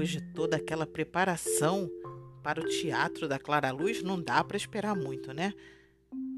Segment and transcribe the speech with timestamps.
[0.00, 1.90] Depois de toda aquela preparação
[2.42, 5.52] para o teatro da Clara Luz, não dá para esperar muito, né?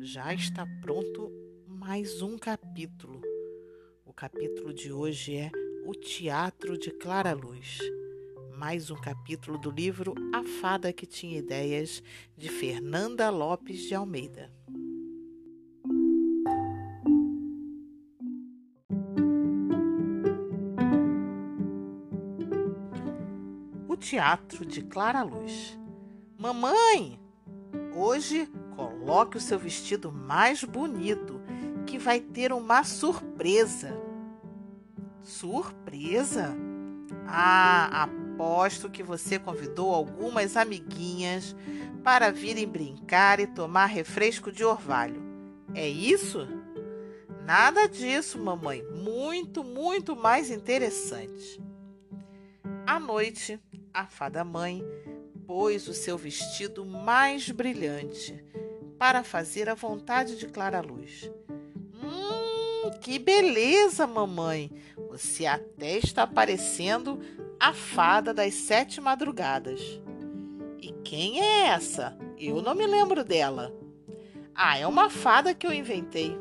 [0.01, 1.31] Já está pronto
[1.69, 3.23] mais um capítulo.
[4.05, 5.53] O capítulo de hoje é
[5.87, 7.79] O Teatro de Clara Luz.
[8.59, 12.03] Mais um capítulo do livro A Fada que Tinha Ideias,
[12.37, 14.53] de Fernanda Lopes de Almeida.
[24.03, 25.79] Teatro de Clara Luz.
[26.37, 27.21] Mamãe,
[27.95, 31.41] hoje coloque o seu vestido mais bonito,
[31.87, 33.97] que vai ter uma surpresa.
[35.23, 36.53] Surpresa?
[37.29, 41.55] Ah, aposto que você convidou algumas amiguinhas
[42.03, 45.23] para virem brincar e tomar refresco de orvalho.
[45.77, 46.49] É isso?
[47.47, 48.83] Nada disso, mamãe.
[48.83, 51.63] Muito, muito mais interessante.
[52.85, 53.61] À noite,
[53.93, 54.83] a fada mãe
[55.47, 58.45] pôs o seu vestido mais brilhante
[58.99, 61.31] para fazer a vontade de Clara Luz.
[62.03, 64.71] Hum, que beleza, mamãe!
[65.11, 67.21] Você até está parecendo
[67.61, 69.81] a fada das sete madrugadas.
[70.81, 72.17] E quem é essa?
[72.39, 73.73] Eu não me lembro dela.
[74.55, 76.37] Ah, é uma fada que eu inventei.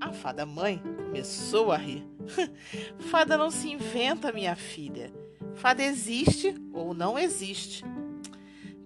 [0.00, 2.06] A fada mãe começou a rir.
[3.10, 5.12] fada não se inventa, minha filha.
[5.58, 7.84] Fada existe ou não existe.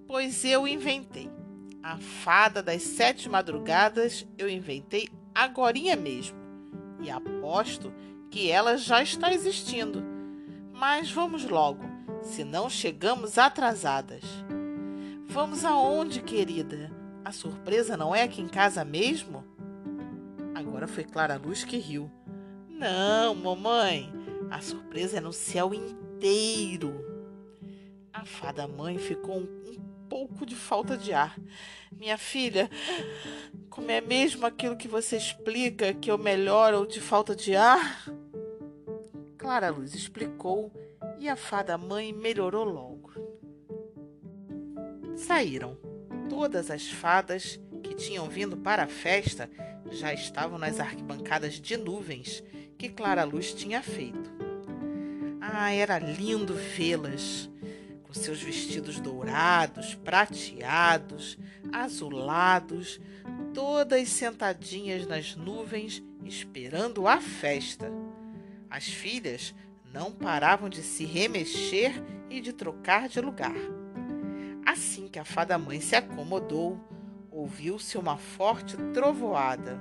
[0.07, 1.31] Pois eu inventei.
[1.83, 6.37] A fada das sete madrugadas eu inventei agorinha mesmo.
[7.03, 7.93] E aposto
[8.31, 10.03] que ela já está existindo.
[10.73, 11.85] Mas vamos logo,
[12.23, 14.25] senão chegamos atrasadas.
[15.27, 16.91] Vamos aonde, querida?
[17.23, 19.45] A surpresa não é aqui em casa mesmo?
[20.55, 22.11] Agora foi Clara Luz que riu.
[22.71, 24.11] Não, mamãe,
[24.51, 27.05] a surpresa é no céu inteiro inteiro.
[28.13, 31.37] A fada mãe ficou um, um pouco de falta de ar.
[31.91, 32.71] Minha filha,
[33.69, 38.09] como é mesmo aquilo que você explica que eu melhoro de falta de ar?
[39.37, 40.73] Clara Luz explicou
[41.19, 43.13] e a fada mãe melhorou logo.
[45.17, 45.77] Saíram.
[46.29, 49.51] Todas as fadas que tinham vindo para a festa
[49.91, 52.43] já estavam nas arquibancadas de nuvens
[52.79, 54.32] que Clara Luz tinha feito.
[55.55, 57.51] Ah, era lindo vê-las,
[58.05, 61.39] com seus vestidos dourados, prateados,
[61.71, 62.99] azulados,
[63.53, 67.93] todas sentadinhas nas nuvens, esperando a festa.
[68.71, 69.55] As filhas
[69.93, 73.55] não paravam de se remexer e de trocar de lugar.
[74.65, 76.81] Assim que a fada mãe se acomodou,
[77.31, 79.79] ouviu-se uma forte trovoada.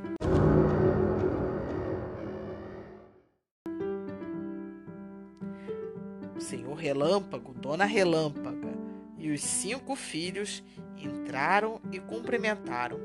[6.41, 8.71] Senhor Relâmpago, Dona Relâmpaga
[9.17, 10.63] e os cinco filhos
[10.97, 12.99] entraram e cumprimentaram.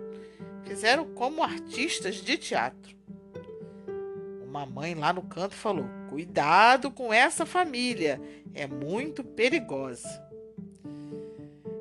[0.65, 2.97] Fizeram como artistas de teatro.
[4.45, 8.21] Uma mãe lá no canto falou: Cuidado com essa família,
[8.55, 10.25] é muito perigosa.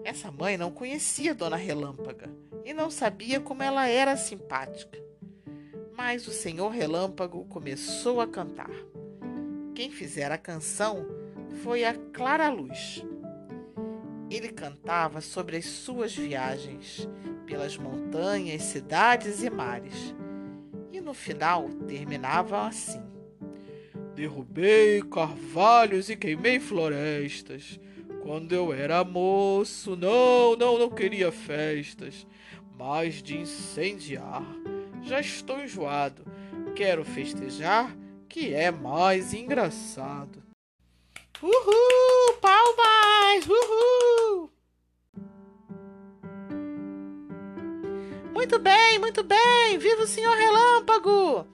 [0.04, 2.30] Essa mãe não conhecia Dona Relâmpaga
[2.64, 5.00] e não sabia como ela era simpática.
[5.98, 8.70] Mas o Senhor Relâmpago começou a cantar.
[9.74, 11.25] Quem fizera a canção
[11.56, 13.04] foi a Clara Luz.
[14.30, 17.08] Ele cantava sobre as suas viagens
[17.46, 20.16] pelas montanhas, cidades e mares.
[20.92, 23.04] E no final terminava assim:
[24.16, 27.80] Derrubei carvalhos e queimei florestas.
[28.22, 32.26] Quando eu era moço, não, não, não queria festas,
[32.78, 34.44] mas de incendiar.
[35.04, 36.24] Já estou enjoado,
[36.76, 37.96] quero festejar,
[38.28, 40.45] que é mais engraçado.
[41.42, 42.38] Uhul!
[42.40, 43.46] Palmas!
[43.48, 44.50] Uhul!
[48.34, 49.78] Muito bem, muito bem!
[49.78, 51.46] Viva o Senhor Relâmpago!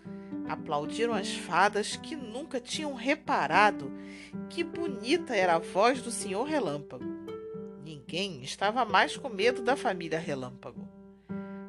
[0.48, 3.92] Aplaudiram as fadas que nunca tinham reparado
[4.50, 7.06] que bonita era a voz do Senhor Relâmpago.
[7.84, 10.88] Ninguém estava mais com medo da família Relâmpago.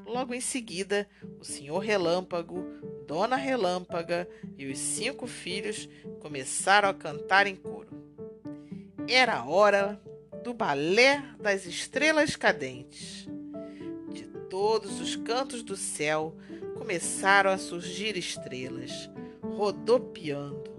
[0.05, 1.09] Logo em seguida,
[1.41, 2.65] o Senhor Relâmpago,
[3.07, 5.89] Dona Relâmpaga e os cinco filhos
[6.21, 7.82] começaram a cantar em coro.
[9.09, 10.01] Era a hora
[10.43, 13.29] do balé das estrelas cadentes.
[14.13, 16.37] De todos os cantos do céu
[16.77, 19.11] começaram a surgir estrelas,
[19.43, 20.71] rodopiando.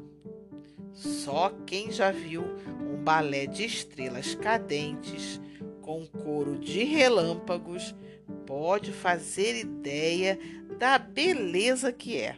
[0.94, 2.44] Só quem já viu
[2.82, 5.42] um balé de estrelas cadentes
[5.82, 7.96] com coro de relâmpagos
[8.46, 10.40] pode fazer ideia
[10.78, 12.38] da beleza que é.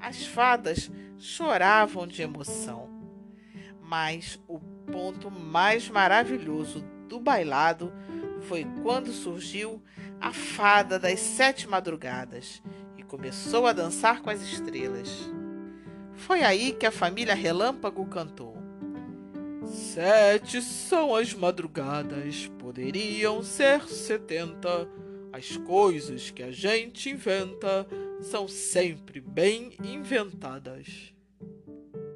[0.00, 2.88] As fadas choravam de emoção,
[3.80, 7.92] mas o ponto mais maravilhoso do bailado
[8.42, 9.82] foi quando surgiu
[10.20, 12.62] a fada das sete madrugadas
[12.96, 15.08] e começou a dançar com as estrelas.
[16.14, 18.56] Foi aí que a família Relâmpago cantou.
[19.64, 24.88] Sete são as madrugadas, poderiam ser setenta.
[25.32, 27.86] As coisas que a gente inventa
[28.20, 31.14] são sempre bem inventadas.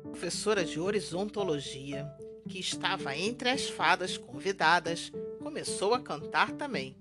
[0.02, 2.06] Professora de horizontologia,
[2.46, 5.12] que estava entre as fadas convidadas,
[5.42, 6.96] começou a cantar também.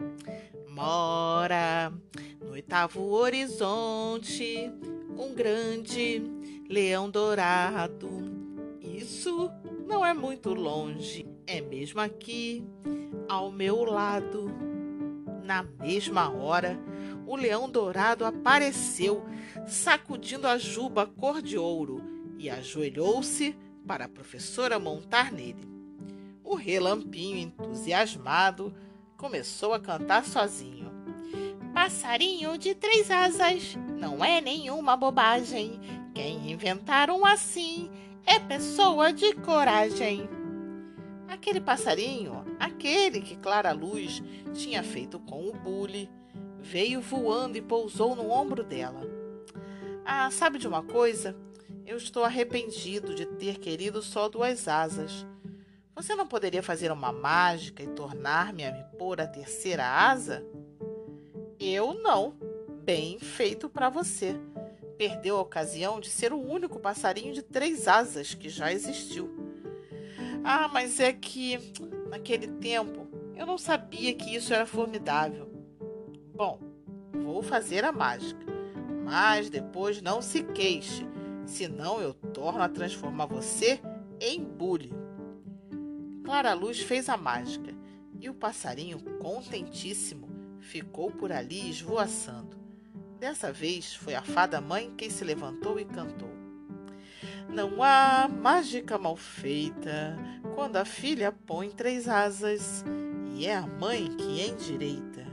[0.67, 1.93] Mora
[2.41, 4.71] no oitavo horizonte
[5.17, 6.21] um grande
[6.69, 8.09] leão dourado.
[8.81, 9.49] Isso
[9.87, 12.63] não é muito longe, é mesmo aqui,
[13.29, 14.51] ao meu lado.
[15.43, 16.79] Na mesma hora,
[17.27, 19.23] o leão dourado apareceu,
[19.67, 22.01] sacudindo a juba cor de ouro,
[22.37, 25.67] e ajoelhou-se para a professora montar nele.
[26.43, 28.73] O relampinho, entusiasmado,
[29.17, 30.91] começou a cantar sozinho.
[31.73, 35.79] Passarinho de três asas, não é nenhuma bobagem.
[36.13, 37.89] Quem inventaram assim
[38.25, 40.29] é pessoa de coragem.
[41.27, 44.23] Aquele passarinho, aquele que Clara Luz
[44.53, 46.09] tinha feito com o bule,
[46.59, 49.01] veio voando e pousou no ombro dela.
[50.05, 51.35] Ah, sabe de uma coisa?
[51.85, 55.25] Eu estou arrependido de ter querido só duas asas.
[55.95, 60.43] Você não poderia fazer uma mágica e tornar-me a me pôr a terceira asa?
[61.59, 62.35] Eu não.
[62.83, 64.35] Bem feito para você.
[64.97, 69.29] Perdeu a ocasião de ser o único passarinho de três asas que já existiu.
[70.43, 71.59] Ah, mas é que
[72.09, 75.47] naquele tempo eu não sabia que isso era formidável.
[76.33, 76.59] Bom,
[77.13, 78.45] vou fazer a mágica,
[79.03, 81.05] mas depois não se queixe,
[81.45, 83.79] senão eu torno a transformar você
[84.19, 84.93] em bule.
[86.23, 87.73] Clara Luz fez a mágica
[88.19, 90.27] e o passarinho, contentíssimo,
[90.59, 92.57] ficou por ali esvoaçando.
[93.19, 96.29] Dessa vez foi a fada mãe quem se levantou e cantou.
[97.47, 100.17] Não há mágica mal feita
[100.55, 102.83] quando a filha põe três asas,
[103.35, 105.25] e é a mãe que endireita.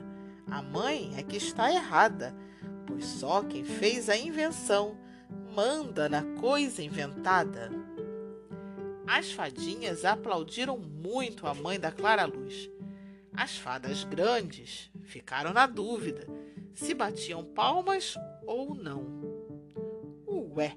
[0.50, 2.34] A mãe é que está errada,
[2.86, 4.96] pois só quem fez a invenção
[5.54, 7.70] manda na coisa inventada.
[9.06, 12.70] As fadinhas aplaudiram muito a mãe da Clara Luz.
[13.34, 16.26] As fadas grandes ficaram na dúvida
[16.74, 18.14] se batiam palmas
[18.46, 19.06] ou não.
[20.26, 20.76] Ué,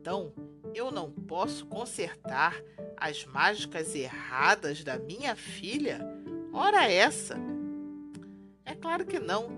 [0.00, 0.32] então
[0.74, 2.62] eu não posso consertar
[2.96, 6.00] as mágicas erradas da minha filha?
[6.52, 7.36] Ora essa!
[8.64, 9.48] É claro que não,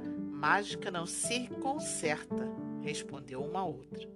[0.45, 2.47] mágica não se conserta,
[2.83, 4.07] respondeu uma outra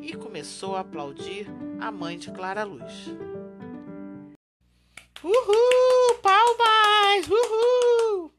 [0.00, 1.48] e começou a aplaudir
[1.80, 3.08] a mãe de Clara Luz.
[5.20, 6.18] Uhul!
[6.22, 7.26] Palmas!
[7.28, 8.30] Uhul!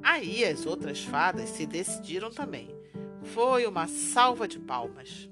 [0.00, 2.68] Aí as outras fadas se decidiram também.
[3.24, 5.28] Foi uma salva de palmas.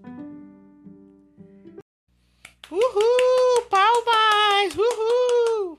[2.68, 3.62] Uhul!
[3.70, 4.74] Palmas!
[4.76, 5.78] Uhul!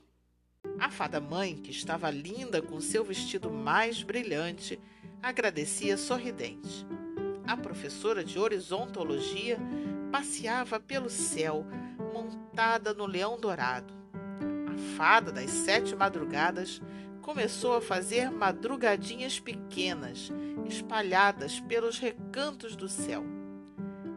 [0.78, 4.80] A fada mãe, que estava linda com seu vestido mais brilhante,
[5.22, 6.86] agradecia sorridente
[7.50, 9.58] a professora de horizontologia
[10.12, 11.66] passeava pelo céu,
[12.14, 13.92] montada no leão dourado.
[14.68, 16.80] A fada das sete madrugadas
[17.20, 20.30] começou a fazer madrugadinhas pequenas,
[20.64, 23.24] espalhadas pelos recantos do céu.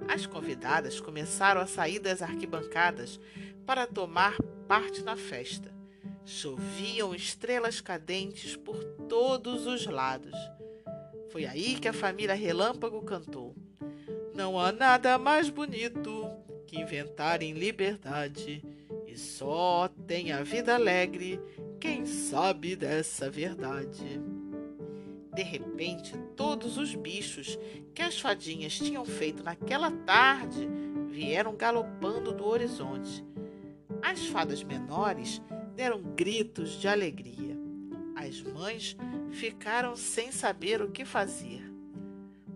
[0.07, 3.19] As convidadas começaram a sair das arquibancadas
[3.65, 4.35] para tomar
[4.67, 5.73] parte na festa.
[6.23, 10.37] Choviam estrelas cadentes por todos os lados.
[11.33, 13.55] Foi aí que a família Relâmpago cantou.
[14.35, 16.29] Não há nada mais bonito
[16.67, 18.63] que inventar em liberdade,
[19.07, 21.41] e só tem a vida alegre
[21.79, 24.21] quem sabe dessa verdade.
[25.33, 27.57] De repente, todos os bichos
[27.95, 30.69] que as fadinhas tinham feito naquela tarde
[31.09, 33.25] vieram galopando do horizonte.
[34.03, 35.41] As fadas menores
[35.75, 37.52] deram gritos de alegria.
[38.23, 38.95] As mães
[39.31, 41.61] ficaram sem saber o que fazer.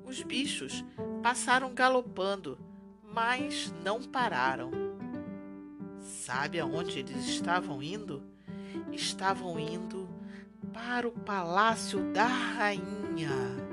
[0.05, 0.81] Os bichos
[1.21, 2.57] passaram galopando,
[3.03, 4.71] mas não pararam.
[5.99, 8.23] Sabe aonde eles estavam indo?
[8.93, 10.07] Estavam indo
[10.71, 13.66] para o palácio da rainha.